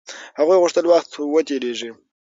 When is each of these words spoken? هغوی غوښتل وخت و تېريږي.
هغوی 0.39 0.57
غوښتل 0.61 0.85
وخت 0.87 1.11
و 1.17 1.35
تېريږي. 1.49 1.91